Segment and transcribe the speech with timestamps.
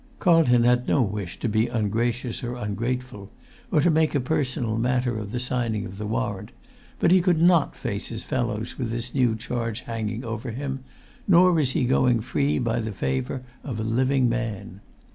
[0.17, 3.29] Carlton had no wish to be ungracious or ungrateful,
[3.69, 6.49] or to make a personal matter of the signing of the warrant;
[6.97, 10.79] but he could not face his fellows with this new charge hanging over him,
[11.27, 14.81] nor was he going free by the favour of living man.